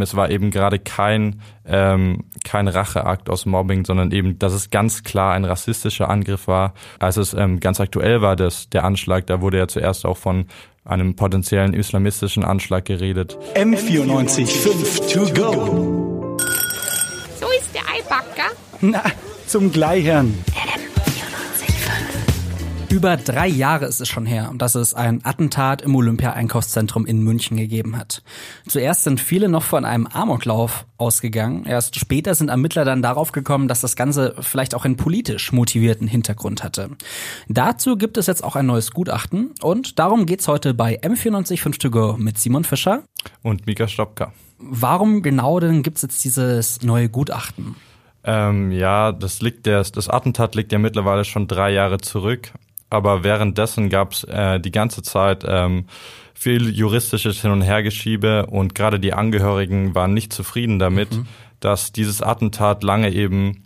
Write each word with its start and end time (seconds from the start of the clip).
Es 0.00 0.16
war 0.16 0.28
eben 0.28 0.50
gerade 0.50 0.80
kein, 0.80 1.40
ähm, 1.64 2.24
kein 2.42 2.66
Racheakt 2.66 3.30
aus 3.30 3.46
Mobbing, 3.46 3.84
sondern 3.84 4.10
eben, 4.10 4.40
dass 4.40 4.52
es 4.52 4.70
ganz 4.70 5.04
klar 5.04 5.34
ein 5.34 5.44
rassistischer 5.44 6.10
Angriff 6.10 6.48
war. 6.48 6.74
Als 6.98 7.16
es 7.16 7.32
ähm, 7.32 7.60
ganz 7.60 7.78
aktuell 7.78 8.20
war, 8.20 8.34
das, 8.34 8.68
der 8.70 8.82
Anschlag, 8.82 9.28
da 9.28 9.40
wurde 9.40 9.58
ja 9.58 9.68
zuerst 9.68 10.04
auch 10.04 10.16
von 10.16 10.46
einem 10.84 11.14
potenziellen 11.14 11.74
islamistischen 11.74 12.44
Anschlag 12.44 12.86
geredet. 12.86 13.38
M94 13.54 14.46
5 14.48 15.12
to 15.12 15.32
go. 15.32 16.36
So 17.38 17.46
ist 17.56 17.72
der 17.72 17.82
Eibacker. 17.82 18.50
Na, 18.80 19.04
zum 19.46 19.70
Gleichern. 19.70 20.34
Über 22.90 23.16
drei 23.16 23.48
Jahre 23.48 23.86
ist 23.86 24.00
es 24.00 24.08
schon 24.08 24.26
her, 24.26 24.52
dass 24.56 24.74
es 24.74 24.94
ein 24.94 25.24
Attentat 25.24 25.82
im 25.82 25.96
Olympia-Einkaufszentrum 25.96 27.06
in 27.06 27.22
München 27.22 27.56
gegeben 27.56 27.96
hat. 27.96 28.22
Zuerst 28.68 29.04
sind 29.04 29.20
viele 29.20 29.48
noch 29.48 29.62
von 29.62 29.84
einem 29.84 30.06
Amoklauf 30.06 30.86
ausgegangen. 30.96 31.64
Erst 31.64 31.98
später 31.98 32.34
sind 32.34 32.50
Ermittler 32.50 32.84
dann 32.84 33.02
darauf 33.02 33.32
gekommen, 33.32 33.68
dass 33.68 33.80
das 33.80 33.96
Ganze 33.96 34.34
vielleicht 34.40 34.74
auch 34.74 34.84
einen 34.84 34.96
politisch 34.96 35.52
motivierten 35.52 36.06
Hintergrund 36.06 36.62
hatte. 36.62 36.90
Dazu 37.48 37.96
gibt 37.96 38.16
es 38.16 38.26
jetzt 38.26 38.44
auch 38.44 38.54
ein 38.54 38.66
neues 38.66 38.92
Gutachten 38.92 39.50
und 39.62 39.98
darum 39.98 40.26
geht's 40.26 40.46
heute 40.46 40.74
bei 40.74 41.00
M945 41.00 41.78
to 41.78 41.90
go 41.90 42.16
mit 42.18 42.38
Simon 42.38 42.64
Fischer 42.64 43.02
und 43.42 43.66
Mika 43.66 43.88
Stopka. 43.88 44.32
Warum 44.58 45.22
genau 45.22 45.58
denn 45.58 45.82
gibt's 45.82 46.02
jetzt 46.02 46.24
dieses 46.24 46.82
neue 46.82 47.08
Gutachten? 47.08 47.76
Ähm, 48.26 48.70
ja, 48.72 49.12
das 49.12 49.42
liegt 49.42 49.66
der, 49.66 49.82
das 49.82 50.08
Attentat 50.08 50.54
liegt 50.54 50.72
ja 50.72 50.78
mittlerweile 50.78 51.24
schon 51.24 51.46
drei 51.46 51.70
Jahre 51.72 51.98
zurück 51.98 52.52
aber 52.94 53.24
währenddessen 53.24 53.90
gab 53.90 54.12
es 54.12 54.22
äh, 54.24 54.60
die 54.60 54.70
ganze 54.70 55.02
Zeit 55.02 55.44
ähm, 55.46 55.86
viel 56.32 56.70
juristisches 56.70 57.42
Hin- 57.42 57.50
und 57.50 57.62
Hergeschiebe 57.62 58.46
und 58.46 58.74
gerade 58.74 59.00
die 59.00 59.12
Angehörigen 59.12 59.94
waren 59.96 60.14
nicht 60.14 60.32
zufrieden 60.32 60.78
damit, 60.78 61.12
mhm. 61.12 61.26
dass 61.58 61.90
dieses 61.90 62.22
Attentat 62.22 62.84
lange 62.84 63.10
eben, 63.12 63.64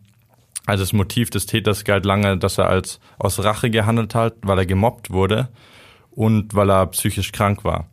also 0.65 0.83
das 0.83 0.95
Motiv 0.95 1.29
des 1.29 1.45
Täters 1.45 1.85
galt 1.85 2.07
lange, 2.07 2.39
dass 2.39 2.57
er 2.57 2.69
als 2.69 3.01
aus 3.19 3.43
Rache 3.45 3.69
gehandelt 3.69 4.15
hat, 4.15 4.35
weil 4.43 4.59
er 4.59 4.67
gemobbt 4.67 5.11
wurde 5.11 5.49
und 6.11 6.55
weil 6.55 6.71
er 6.71 6.87
psychisch 6.87 7.33
krank 7.33 7.65
war. 7.65 7.87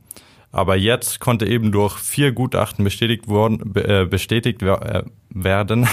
Aber 0.53 0.77
jetzt 0.77 1.19
konnte 1.19 1.45
eben 1.45 1.73
durch 1.73 1.97
vier 1.97 2.31
Gutachten 2.31 2.85
bestätigt, 2.85 3.27
worden, 3.27 3.75
äh, 3.75 4.05
bestätigt 4.05 4.63
äh, 4.63 5.03
werden, 5.29 5.85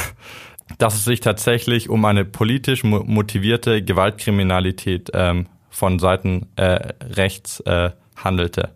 dass 0.78 0.94
es 0.94 1.04
sich 1.04 1.20
tatsächlich 1.20 1.88
um 1.90 2.04
eine 2.04 2.24
politisch 2.24 2.84
motivierte 2.84 3.82
Gewaltkriminalität 3.82 5.10
ähm, 5.14 5.46
von 5.70 5.98
Seiten 5.98 6.48
äh, 6.56 6.92
rechts 7.02 7.60
äh, 7.60 7.90
handelte. 8.16 8.70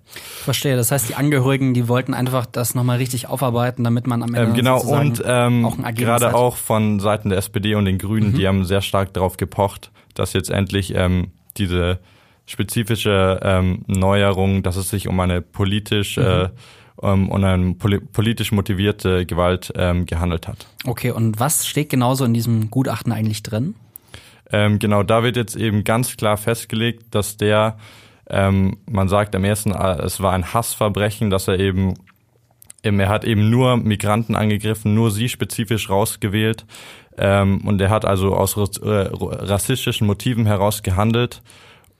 Verstehe. 0.45 0.77
Das 0.77 0.91
heißt, 0.91 1.09
die 1.09 1.15
Angehörigen, 1.15 1.75
die 1.75 1.89
wollten 1.89 2.15
einfach 2.15 2.47
das 2.47 2.75
nochmal 2.75 2.99
richtig 2.99 3.29
aufarbeiten, 3.29 3.85
damit 3.85 4.07
man 4.07 4.23
am 4.23 4.35
Ende 4.35 4.51
ähm, 4.51 4.55
genau 4.55 4.81
und 4.81 5.23
ähm, 5.25 5.65
auch 5.65 5.77
gerade 5.95 6.27
hat. 6.27 6.35
auch 6.35 6.57
von 6.57 7.01
Seiten 7.01 7.29
der 7.29 7.39
SPD 7.39 7.75
und 7.75 7.85
den 7.85 7.99
Grünen, 7.99 8.33
mhm. 8.33 8.35
die 8.35 8.49
haben 8.49 8.65
sehr 8.65 8.83
stark 8.83 9.13
darauf 9.15 9.37
gepocht, 9.37 9.91
dass 10.15 10.33
jetzt 10.33 10.51
endlich 10.51 10.95
ähm, 10.95 11.33
diese 11.57 12.01
spezifische 12.47 13.41
ähm, 13.43 13.85
Neuerung, 13.87 14.63
dass 14.63 14.77
es 14.77 14.89
sich 14.89 15.09
um 15.09 15.19
eine 15.21 15.43
politisch 15.43 16.17
mhm. 16.17 16.25
äh, 16.25 16.49
ähm, 17.03 17.29
und 17.29 17.45
eine 17.45 17.75
politisch 17.75 18.53
motivierte 18.53 19.27
Gewalt 19.27 19.73
ähm, 19.77 20.07
gehandelt 20.07 20.49
hat. 20.49 20.67
Okay, 20.85 21.11
und 21.11 21.39
was 21.39 21.67
steht 21.67 21.91
genauso 21.91 22.25
in 22.25 22.35
diesem 22.35 22.71
Gutachten 22.71 23.13
eigentlich 23.13 23.43
drin? 23.43 23.75
Ähm, 24.51 24.79
genau, 24.79 25.03
da 25.03 25.23
wird 25.23 25.37
jetzt 25.37 25.57
eben 25.57 25.85
ganz 25.85 26.17
klar 26.17 26.37
festgelegt, 26.37 27.15
dass 27.15 27.37
der, 27.37 27.79
ähm, 28.31 28.79
man 28.87 29.09
sagt 29.09 29.35
am 29.35 29.45
ersten, 29.45 29.73
äh, 29.73 30.03
es 30.03 30.21
war 30.21 30.33
ein 30.33 30.55
Hassverbrechen, 30.55 31.31
dass 31.31 31.49
er 31.49 31.59
eben, 31.59 31.95
eben, 32.83 33.01
er 33.01 33.09
hat 33.09 33.25
eben 33.25 33.51
nur 33.51 33.77
Migranten 33.77 34.37
angegriffen, 34.37 34.95
nur 34.95 35.11
sie 35.11 35.29
spezifisch 35.29 35.91
rausgewählt. 35.91 36.65
Ähm, 37.19 37.63
und 37.67 37.81
er 37.81 37.91
hat 37.91 38.05
also 38.05 38.35
aus 38.35 38.57
äh, 38.57 39.09
rassistischen 39.13 40.07
Motiven 40.07 40.47
heraus 40.47 40.83
gehandelt. 40.83 41.43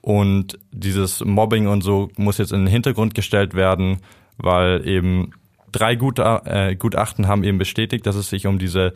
Und 0.01 0.57
dieses 0.71 1.25
Mobbing 1.25 1.67
und 1.67 1.81
so 1.81 2.09
muss 2.15 2.37
jetzt 2.37 2.53
in 2.53 2.61
den 2.61 2.67
Hintergrund 2.67 3.13
gestellt 3.13 3.55
werden 3.55 3.99
weil 4.37 4.87
eben 4.87 5.31
drei 5.71 5.93
äh, 5.93 6.75
Gutachten 6.75 7.27
haben 7.27 7.43
eben 7.43 7.57
bestätigt, 7.57 8.05
dass 8.05 8.15
es 8.15 8.29
sich 8.29 8.47
um 8.47 8.59
diese 8.59 8.93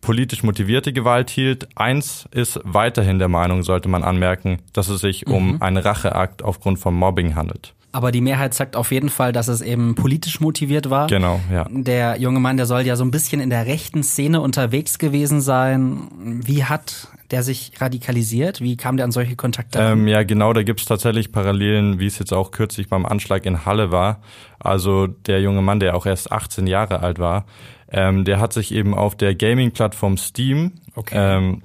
politisch 0.00 0.42
motivierte 0.42 0.92
Gewalt 0.92 1.30
hielt. 1.30 1.68
Eins 1.76 2.28
ist 2.30 2.60
weiterhin 2.64 3.18
der 3.18 3.28
Meinung, 3.28 3.62
sollte 3.62 3.88
man 3.88 4.02
anmerken, 4.02 4.58
dass 4.72 4.88
es 4.88 5.00
sich 5.00 5.26
mhm. 5.26 5.34
um 5.34 5.62
einen 5.62 5.76
Racheakt 5.76 6.42
aufgrund 6.42 6.78
von 6.78 6.94
Mobbing 6.94 7.34
handelt. 7.34 7.74
Aber 7.92 8.12
die 8.12 8.20
Mehrheit 8.20 8.54
sagt 8.54 8.76
auf 8.76 8.92
jeden 8.92 9.08
Fall, 9.08 9.32
dass 9.32 9.48
es 9.48 9.62
eben 9.62 9.96
politisch 9.96 10.40
motiviert 10.40 10.90
war. 10.90 11.08
Genau, 11.08 11.40
ja. 11.52 11.66
Der 11.70 12.18
junge 12.18 12.38
Mann, 12.38 12.56
der 12.56 12.66
soll 12.66 12.82
ja 12.82 12.94
so 12.94 13.04
ein 13.04 13.10
bisschen 13.10 13.40
in 13.40 13.50
der 13.50 13.66
rechten 13.66 14.02
Szene 14.04 14.40
unterwegs 14.40 14.98
gewesen 14.98 15.40
sein. 15.40 16.08
Wie 16.44 16.64
hat 16.64 17.08
der 17.30 17.42
sich 17.42 17.72
radikalisiert? 17.78 18.60
Wie 18.60 18.76
kam 18.76 18.96
der 18.96 19.04
an 19.04 19.12
solche 19.12 19.36
Kontakte? 19.36 19.78
Ähm, 19.80 20.06
ja, 20.06 20.22
genau, 20.22 20.52
da 20.52 20.62
gibt's 20.62 20.84
tatsächlich 20.84 21.32
Parallelen, 21.32 21.98
wie 21.98 22.06
es 22.06 22.18
jetzt 22.18 22.32
auch 22.32 22.50
kürzlich 22.50 22.88
beim 22.88 23.06
Anschlag 23.06 23.44
in 23.46 23.64
Halle 23.64 23.90
war. 23.90 24.20
Also 24.58 25.06
der 25.06 25.40
junge 25.40 25.62
Mann, 25.62 25.80
der 25.80 25.96
auch 25.96 26.06
erst 26.06 26.30
18 26.30 26.66
Jahre 26.66 27.00
alt 27.00 27.18
war, 27.18 27.44
ähm, 27.90 28.24
der 28.24 28.40
hat 28.40 28.52
sich 28.52 28.72
eben 28.72 28.94
auf 28.94 29.16
der 29.16 29.34
Gaming-Plattform 29.34 30.16
Steam, 30.16 30.72
okay. 30.94 31.14
ähm, 31.16 31.62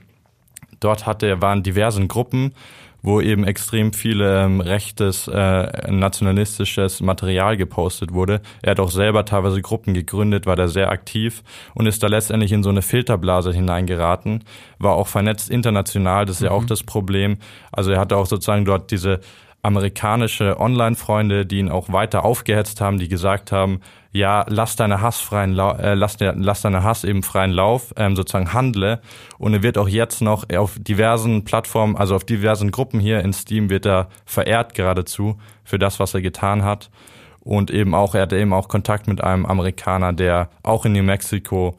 dort 0.79 1.05
hatte, 1.05 1.41
waren 1.41 1.61
diversen 1.61 2.07
Gruppen 2.07 2.53
wo 3.05 3.21
eben 3.21 3.43
extrem 3.43 3.93
viel 3.93 4.19
ähm, 4.21 4.61
rechtes, 4.61 5.27
äh, 5.27 5.91
nationalistisches 5.91 7.01
Material 7.01 7.55
gepostet 7.55 8.13
wurde. 8.13 8.41
Er 8.63 8.71
hat 8.71 8.79
auch 8.79 8.89
selber 8.89 9.25
teilweise 9.25 9.61
Gruppen 9.61 9.93
gegründet, 9.93 10.47
war 10.47 10.55
da 10.55 10.67
sehr 10.67 10.89
aktiv 10.89 11.43
und 11.75 11.85
ist 11.85 12.01
da 12.01 12.07
letztendlich 12.07 12.51
in 12.51 12.63
so 12.63 12.69
eine 12.69 12.81
Filterblase 12.81 13.53
hineingeraten, 13.53 14.43
war 14.79 14.95
auch 14.95 15.07
vernetzt 15.07 15.51
international, 15.51 16.25
das 16.25 16.37
ist 16.37 16.41
mhm. 16.41 16.47
ja 16.47 16.51
auch 16.53 16.63
mhm. 16.63 16.67
das 16.67 16.81
Problem. 16.81 17.37
Also 17.71 17.91
er 17.91 17.99
hatte 17.99 18.17
auch 18.17 18.25
sozusagen 18.25 18.65
dort 18.65 18.89
diese 18.89 19.19
amerikanische 19.65 20.59
Online-Freunde, 20.59 21.45
die 21.45 21.59
ihn 21.59 21.69
auch 21.69 21.91
weiter 21.91 22.23
aufgehetzt 22.23 22.81
haben, 22.81 22.99
die 22.99 23.07
gesagt 23.07 23.51
haben, 23.51 23.81
ja, 24.11 24.45
lass 24.47 24.75
deine 24.75 25.01
Hass 25.01 25.19
freien 25.19 25.53
Lau 25.53 25.73
äh, 25.73 25.95
lass, 25.95 26.17
lass 26.19 26.61
deine 26.61 26.83
Hass 26.83 27.03
eben 27.03 27.23
freien 27.23 27.51
Lauf, 27.51 27.93
ähm, 27.97 28.15
sozusagen 28.15 28.53
handle. 28.53 29.01
Und 29.37 29.53
er 29.53 29.63
wird 29.63 29.77
auch 29.77 29.89
jetzt 29.89 30.21
noch 30.21 30.45
auf 30.55 30.77
diversen 30.79 31.43
Plattformen, 31.43 31.97
also 31.97 32.15
auf 32.15 32.23
diversen 32.23 32.71
Gruppen 32.71 32.99
hier 32.99 33.19
in 33.21 33.33
Steam 33.33 33.69
wird 33.69 33.85
er 33.85 34.07
verehrt 34.25 34.73
geradezu 34.75 35.37
für 35.63 35.79
das, 35.79 35.99
was 35.99 36.13
er 36.13 36.21
getan 36.21 36.63
hat. 36.63 36.89
Und 37.41 37.71
eben 37.71 37.93
auch, 37.93 38.15
er 38.15 38.21
hatte 38.21 38.37
eben 38.37 38.53
auch 38.53 38.69
Kontakt 38.69 39.07
mit 39.07 39.21
einem 39.21 39.45
Amerikaner, 39.45 40.13
der 40.13 40.49
auch 40.63 40.85
in 40.85 40.93
New 40.93 41.03
Mexico 41.03 41.75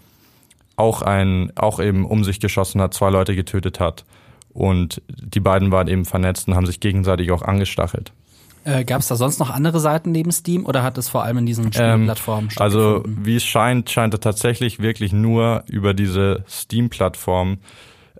auch 0.76 1.02
ein, 1.02 1.52
auch 1.56 1.80
eben 1.80 2.04
um 2.04 2.22
sich 2.25 2.41
geschossen 2.41 2.82
hat, 2.82 2.94
zwei 2.94 3.10
Leute 3.10 3.34
getötet 3.34 3.80
hat. 3.80 4.04
Und 4.56 5.03
die 5.09 5.41
beiden 5.41 5.71
waren 5.71 5.87
eben 5.87 6.05
vernetzt 6.05 6.49
und 6.49 6.55
haben 6.55 6.67
sich 6.67 6.81
gegenseitig 6.81 7.31
auch 7.31 7.43
angestachelt. 7.43 8.12
Äh, 8.65 8.84
Gab 8.84 9.00
es 9.00 9.09
da 9.09 9.17
sonst 9.17 9.39
noch 9.39 9.50
andere 9.50 9.78
Seiten 9.78 10.11
neben 10.11 10.33
Steam 10.33 10.67
oder 10.67 10.83
hat 10.83 10.99
es 10.99 11.09
vor 11.09 11.22
allem 11.22 11.39
in 11.39 11.47
diesen 11.47 11.72
Spielplattformen 11.72 12.50
ähm, 12.50 12.62
Also 12.62 13.05
wie 13.06 13.37
es 13.37 13.44
scheint, 13.44 13.91
scheint 13.91 14.15
er 14.15 14.21
tatsächlich 14.21 14.81
wirklich 14.81 15.12
nur 15.12 15.62
über 15.69 15.94
diese 15.94 16.44
Steam-Plattform 16.49 17.59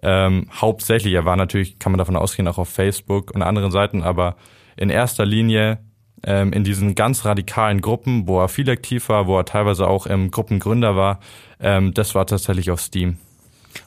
ähm, 0.03 0.47
hauptsächlich, 0.53 1.15
er 1.15 1.25
war 1.25 1.37
natürlich, 1.37 1.79
kann 1.79 1.91
man 1.91 1.99
davon 1.99 2.17
ausgehen, 2.17 2.47
auch 2.47 2.59
auf 2.59 2.69
Facebook 2.69 3.33
und 3.35 3.43
anderen 3.43 3.73
Seiten, 3.73 4.03
aber 4.03 4.37
in 4.77 4.91
erster 4.91 5.25
Linie 5.25 5.79
ähm, 6.23 6.53
in 6.53 6.65
diesen 6.65 6.95
ganz 6.95 7.25
radikalen 7.25 7.81
Gruppen, 7.81 8.29
wo 8.29 8.41
er 8.41 8.49
viel 8.49 8.69
aktiv 8.71 9.09
war, 9.09 9.27
wo 9.27 9.39
er 9.39 9.45
teilweise 9.45 9.89
auch 9.89 10.07
im 10.07 10.31
Gruppengründer 10.31 10.97
war, 10.97 11.19
ähm, 11.61 11.95
das 11.95 12.15
war 12.15 12.27
tatsächlich 12.27 12.71
auf 12.71 12.81
Steam. 12.81 13.19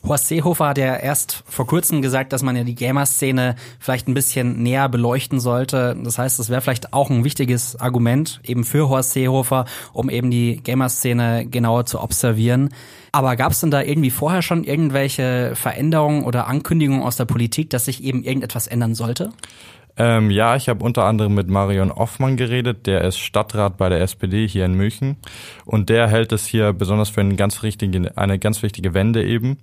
Horst 0.08 0.28
Seehofer 0.28 0.70
hat 0.70 0.78
ja 0.78 0.96
erst 0.96 1.44
vor 1.48 1.68
kurzem 1.68 2.02
gesagt, 2.02 2.34
dass 2.34 2.44
man 2.44 2.56
ja 2.56 2.64
die 2.64 2.76
Gamer-Szene 2.76 3.56
vielleicht 3.80 4.08
ein 4.08 4.14
bisschen 4.14 4.62
näher 4.64 4.90
beleuchten 4.90 5.40
sollte. 5.40 5.96
Das 6.04 6.18
heißt, 6.18 6.40
das 6.40 6.50
wäre 6.50 6.62
vielleicht 6.62 6.94
auch 6.94 7.10
ein 7.10 7.24
wichtiges 7.24 7.76
Argument 7.76 8.40
eben 8.44 8.64
für 8.64 8.90
Horst 8.90 9.14
Seehofer, 9.14 9.66
um 9.94 10.10
eben 10.10 10.32
die 10.32 10.62
Gamer-Szene 10.64 11.46
genauer 11.48 11.86
zu 11.86 12.02
observieren. 12.02 12.70
Aber 13.12 13.36
gab 13.36 13.52
es 13.52 13.62
denn 13.62 13.72
da 13.72 13.82
irgendwie 13.82 14.12
vorher 14.12 14.42
schon 14.42 14.64
irgendwelche 14.64 15.54
Veränderungen 15.56 16.24
oder 16.24 16.48
Ankündigungen 16.48 17.04
aus 17.04 17.16
der 17.16 17.26
Politik, 17.26 17.70
dass 17.70 17.86
sich 17.86 18.04
eben 18.04 18.24
irgendetwas 18.24 18.68
ändern 18.68 18.96
sollte? 18.96 19.32
Ähm, 20.00 20.32
ja, 20.32 20.56
ich 20.56 20.70
habe 20.70 20.84
unter 20.84 21.04
anderem 21.04 21.36
mit 21.36 21.50
Marion 21.50 21.92
Offmann 21.92 22.38
geredet, 22.38 22.88
der 22.88 23.02
ist 23.02 23.20
Stadtrat 23.20 23.76
bei 23.78 23.90
der 23.90 24.00
SPD 24.00 24.48
hier 24.48 24.64
in 24.64 24.74
München 24.74 25.18
und 25.66 25.90
der 25.90 26.08
hält 26.08 26.32
es 26.32 26.46
hier 26.46 26.72
besonders 26.72 27.10
für 27.10 27.20
eine 27.20 27.36
ganz, 27.36 27.64
richtige, 27.64 28.16
eine 28.16 28.40
ganz 28.40 28.64
wichtige 28.64 28.94
Wende 28.94 29.26
eben 29.26 29.58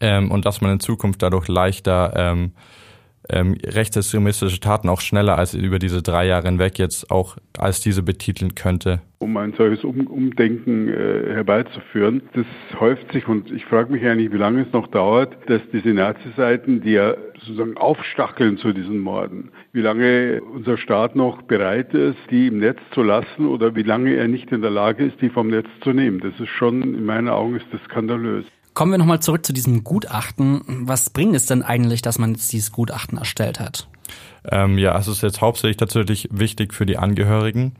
ähm, 0.00 0.30
und 0.30 0.44
dass 0.44 0.60
man 0.60 0.72
in 0.72 0.80
Zukunft 0.80 1.22
dadurch 1.22 1.48
leichter 1.48 2.12
ähm, 2.16 2.52
ähm, 3.28 3.56
rechtsextremistische 3.64 4.60
Taten 4.60 4.88
auch 4.88 5.00
schneller 5.00 5.38
als 5.38 5.54
über 5.54 5.78
diese 5.78 6.02
drei 6.02 6.26
Jahre 6.26 6.48
hinweg 6.48 6.78
jetzt 6.78 7.10
auch 7.10 7.36
als 7.56 7.80
diese 7.80 8.02
betiteln 8.02 8.54
könnte 8.54 9.00
um 9.22 9.36
ein 9.36 9.54
solches 9.56 9.84
um 9.84 10.06
Umdenken 10.08 10.88
äh, 10.88 11.32
herbeizuführen. 11.32 12.22
Das 12.34 12.44
häuft 12.78 13.10
sich 13.12 13.28
und 13.28 13.50
ich 13.50 13.64
frage 13.64 13.92
mich 13.92 14.04
eigentlich, 14.04 14.32
wie 14.32 14.36
lange 14.36 14.62
es 14.62 14.72
noch 14.72 14.88
dauert, 14.88 15.36
dass 15.46 15.62
diese 15.72 15.90
Nazi-Seiten, 15.90 16.82
die 16.82 16.92
ja 16.92 17.14
sozusagen 17.38 17.76
aufstacheln 17.76 18.58
zu 18.58 18.72
diesen 18.72 18.98
Morden, 18.98 19.50
wie 19.72 19.80
lange 19.80 20.42
unser 20.42 20.76
Staat 20.76 21.16
noch 21.16 21.42
bereit 21.42 21.94
ist, 21.94 22.18
die 22.30 22.48
im 22.48 22.58
Netz 22.58 22.80
zu 22.92 23.02
lassen 23.02 23.46
oder 23.46 23.74
wie 23.74 23.84
lange 23.84 24.14
er 24.14 24.28
nicht 24.28 24.50
in 24.52 24.60
der 24.60 24.70
Lage 24.70 25.04
ist, 25.04 25.20
die 25.20 25.30
vom 25.30 25.48
Netz 25.48 25.68
zu 25.82 25.92
nehmen. 25.92 26.20
Das 26.20 26.38
ist 26.38 26.50
schon, 26.50 26.82
in 26.82 27.04
meinen 27.04 27.28
Augen 27.28 27.56
ist 27.56 27.66
das 27.70 27.82
skandalös. 27.84 28.44
Kommen 28.74 28.92
wir 28.92 28.98
nochmal 28.98 29.20
zurück 29.20 29.44
zu 29.44 29.52
diesem 29.52 29.84
Gutachten. 29.84 30.62
Was 30.66 31.10
bringt 31.10 31.34
es 31.36 31.46
denn 31.46 31.62
eigentlich, 31.62 32.02
dass 32.02 32.18
man 32.18 32.32
jetzt 32.32 32.52
dieses 32.52 32.72
Gutachten 32.72 33.18
erstellt 33.18 33.60
hat? 33.60 33.88
Ähm, 34.50 34.78
ja, 34.78 34.98
es 34.98 35.08
ist 35.08 35.22
jetzt 35.22 35.40
hauptsächlich 35.40 35.76
tatsächlich 35.76 36.28
wichtig 36.32 36.74
für 36.74 36.86
die 36.86 36.98
Angehörigen 36.98 37.74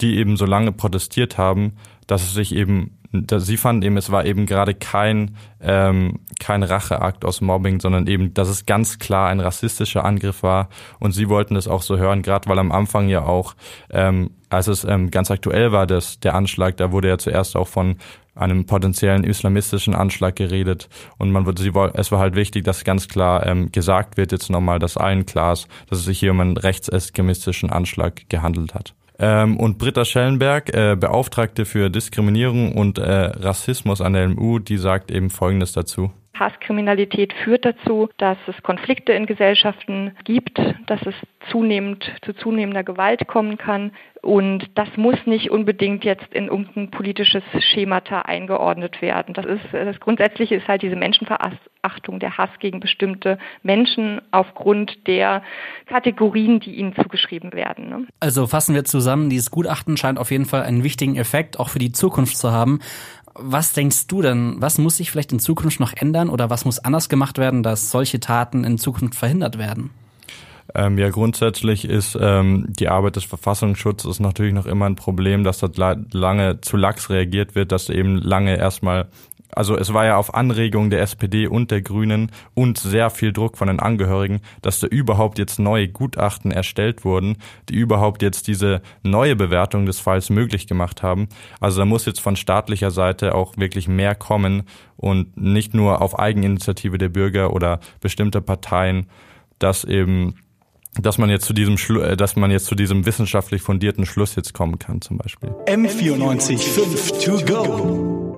die 0.00 0.16
eben 0.16 0.36
so 0.36 0.44
lange 0.44 0.72
protestiert 0.72 1.38
haben, 1.38 1.76
dass 2.06 2.22
es 2.22 2.34
sich 2.34 2.54
eben, 2.54 2.95
sie 3.12 3.56
fanden 3.56 3.82
eben, 3.82 3.96
es 3.96 4.10
war 4.10 4.24
eben 4.24 4.46
gerade 4.46 4.74
kein, 4.74 5.36
ähm, 5.60 6.20
kein 6.40 6.62
Racheakt 6.62 7.24
aus 7.24 7.40
Mobbing, 7.40 7.80
sondern 7.80 8.06
eben, 8.06 8.34
dass 8.34 8.48
es 8.48 8.66
ganz 8.66 8.98
klar 8.98 9.28
ein 9.28 9.40
rassistischer 9.40 10.04
Angriff 10.04 10.42
war. 10.42 10.68
Und 10.98 11.12
sie 11.12 11.28
wollten 11.28 11.56
es 11.56 11.68
auch 11.68 11.82
so 11.82 11.98
hören, 11.98 12.22
gerade 12.22 12.48
weil 12.48 12.58
am 12.58 12.72
Anfang 12.72 13.08
ja 13.08 13.22
auch, 13.22 13.54
ähm, 13.90 14.30
als 14.48 14.68
es 14.68 14.84
ähm, 14.84 15.10
ganz 15.10 15.30
aktuell 15.30 15.72
war, 15.72 15.86
dass 15.86 16.20
der 16.20 16.34
Anschlag, 16.34 16.76
da 16.76 16.92
wurde 16.92 17.08
ja 17.08 17.18
zuerst 17.18 17.56
auch 17.56 17.68
von 17.68 17.96
einem 18.36 18.66
potenziellen 18.66 19.24
islamistischen 19.24 19.94
Anschlag 19.94 20.36
geredet 20.36 20.88
und 21.18 21.32
man 21.32 21.46
würde 21.46 21.62
sie 21.62 21.72
es 21.94 22.12
war 22.12 22.18
halt 22.18 22.36
wichtig, 22.36 22.64
dass 22.64 22.84
ganz 22.84 23.08
klar 23.08 23.46
ähm, 23.46 23.72
gesagt 23.72 24.16
wird 24.16 24.30
jetzt 24.30 24.50
nochmal, 24.50 24.78
dass 24.78 24.96
allen 24.96 25.24
klar 25.26 25.54
ist, 25.54 25.68
dass 25.88 26.00
es 26.00 26.04
sich 26.04 26.20
hier 26.20 26.32
um 26.32 26.40
einen 26.40 26.56
rechtsextremistischen 26.56 27.70
Anschlag 27.70 28.28
gehandelt 28.28 28.74
hat. 28.74 28.94
Ähm, 29.18 29.56
und 29.56 29.78
Britta 29.78 30.04
Schellenberg, 30.04 30.74
äh, 30.74 30.96
Beauftragte 30.96 31.64
für 31.64 31.90
Diskriminierung 31.90 32.72
und 32.72 32.98
äh, 32.98 33.10
Rassismus 33.10 34.00
an 34.00 34.12
der 34.12 34.28
LMU, 34.28 34.58
die 34.58 34.76
sagt 34.76 35.10
eben 35.10 35.30
Folgendes 35.30 35.72
dazu. 35.72 36.12
Hasskriminalität 36.38 37.32
führt 37.44 37.64
dazu, 37.64 38.08
dass 38.18 38.38
es 38.46 38.62
Konflikte 38.62 39.12
in 39.12 39.26
Gesellschaften 39.26 40.16
gibt, 40.24 40.58
dass 40.86 41.00
es 41.02 41.14
zunehmend 41.50 42.04
zu 42.24 42.32
zunehmender 42.34 42.84
Gewalt 42.84 43.26
kommen 43.26 43.56
kann. 43.58 43.92
Und 44.22 44.66
das 44.74 44.88
muss 44.96 45.14
nicht 45.24 45.52
unbedingt 45.52 46.04
jetzt 46.04 46.26
in 46.32 46.48
irgendein 46.48 46.90
politisches 46.90 47.44
Schemata 47.60 48.22
eingeordnet 48.22 49.00
werden. 49.00 49.34
Das 49.34 49.46
ist, 49.46 49.62
das 49.72 50.00
Grundsätzliche 50.00 50.56
ist 50.56 50.66
halt 50.66 50.82
diese 50.82 50.96
Menschenverachtung, 50.96 52.18
der 52.18 52.36
Hass 52.36 52.50
gegen 52.58 52.80
bestimmte 52.80 53.38
Menschen 53.62 54.20
aufgrund 54.32 55.06
der 55.06 55.42
Kategorien, 55.86 56.58
die 56.58 56.74
ihnen 56.74 56.94
zugeschrieben 56.96 57.52
werden. 57.52 57.88
Ne? 57.88 58.06
Also 58.18 58.48
fassen 58.48 58.74
wir 58.74 58.84
zusammen, 58.84 59.30
dieses 59.30 59.52
Gutachten 59.52 59.96
scheint 59.96 60.18
auf 60.18 60.32
jeden 60.32 60.46
Fall 60.46 60.62
einen 60.62 60.82
wichtigen 60.82 61.16
Effekt 61.16 61.60
auch 61.60 61.68
für 61.68 61.78
die 61.78 61.92
Zukunft 61.92 62.36
zu 62.36 62.50
haben. 62.50 62.80
Was 63.38 63.72
denkst 63.72 64.06
du 64.06 64.22
denn, 64.22 64.56
was 64.58 64.78
muss 64.78 64.96
sich 64.96 65.10
vielleicht 65.10 65.32
in 65.32 65.38
Zukunft 65.38 65.80
noch 65.80 65.92
ändern 65.94 66.30
oder 66.30 66.50
was 66.50 66.64
muss 66.64 66.78
anders 66.78 67.08
gemacht 67.08 67.38
werden, 67.38 67.62
dass 67.62 67.90
solche 67.90 68.20
Taten 68.20 68.64
in 68.64 68.78
Zukunft 68.78 69.14
verhindert 69.14 69.58
werden? 69.58 69.90
Ähm, 70.74 70.98
ja, 70.98 71.10
grundsätzlich 71.10 71.84
ist 71.84 72.18
ähm, 72.20 72.66
die 72.68 72.88
Arbeit 72.88 73.16
des 73.16 73.24
Verfassungsschutzes 73.24 74.20
natürlich 74.20 74.52
noch 74.52 74.66
immer 74.66 74.86
ein 74.86 74.96
Problem, 74.96 75.44
dass 75.44 75.58
dort 75.58 75.78
lange 75.78 76.60
zu 76.60 76.76
lax 76.76 77.08
reagiert 77.08 77.54
wird, 77.54 77.72
dass 77.72 77.88
eben 77.88 78.18
lange 78.18 78.56
erstmal 78.56 79.06
also 79.52 79.76
es 79.76 79.92
war 79.92 80.04
ja 80.04 80.16
auf 80.16 80.34
Anregung 80.34 80.90
der 80.90 81.02
SPD 81.02 81.46
und 81.46 81.70
der 81.70 81.82
Grünen 81.82 82.30
und 82.54 82.78
sehr 82.78 83.10
viel 83.10 83.32
Druck 83.32 83.56
von 83.56 83.68
den 83.68 83.80
Angehörigen, 83.80 84.40
dass 84.62 84.80
da 84.80 84.86
überhaupt 84.86 85.38
jetzt 85.38 85.58
neue 85.58 85.88
Gutachten 85.88 86.50
erstellt 86.50 87.04
wurden, 87.04 87.36
die 87.68 87.74
überhaupt 87.74 88.22
jetzt 88.22 88.48
diese 88.48 88.82
neue 89.02 89.36
Bewertung 89.36 89.86
des 89.86 90.00
Falls 90.00 90.30
möglich 90.30 90.66
gemacht 90.66 91.02
haben. 91.02 91.28
Also 91.60 91.78
da 91.78 91.84
muss 91.84 92.06
jetzt 92.06 92.20
von 92.20 92.36
staatlicher 92.36 92.90
Seite 92.90 93.34
auch 93.34 93.56
wirklich 93.56 93.88
mehr 93.88 94.14
kommen 94.14 94.64
und 94.96 95.36
nicht 95.36 95.74
nur 95.74 96.02
auf 96.02 96.18
Eigeninitiative 96.18 96.98
der 96.98 97.08
Bürger 97.08 97.52
oder 97.52 97.80
bestimmter 98.00 98.40
Parteien, 98.40 99.06
dass 99.58 99.84
eben 99.84 100.34
dass 100.98 101.18
man 101.18 101.28
jetzt 101.28 101.44
zu 101.44 101.52
diesem 101.52 101.76
Schlu 101.76 102.00
äh, 102.00 102.16
dass 102.16 102.36
man 102.36 102.50
jetzt 102.50 102.66
zu 102.66 102.74
diesem 102.74 103.04
wissenschaftlich 103.04 103.62
fundierten 103.62 104.06
Schluss 104.06 104.34
jetzt 104.34 104.54
kommen 104.54 104.78
kann 104.78 105.02
zum 105.02 105.18
Beispiel. 105.18 105.50
M94 105.66 106.58
5 106.58 107.24
to 107.24 107.44
go. 107.44 108.25